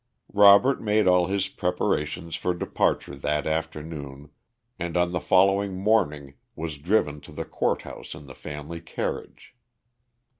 Robert 0.33 0.81
made 0.81 1.05
all 1.05 1.27
his 1.27 1.47
preparations 1.47 2.35
for 2.35 2.55
departure 2.55 3.13
that 3.15 3.45
afternoon, 3.45 4.31
and 4.79 4.97
on 4.97 5.11
the 5.11 5.19
following 5.19 5.77
morning 5.77 6.33
was 6.55 6.79
driven 6.79 7.21
to 7.21 7.31
the 7.31 7.45
Court 7.45 7.83
House 7.83 8.15
in 8.15 8.25
the 8.25 8.33
family 8.33 8.81
carriage. 8.81 9.53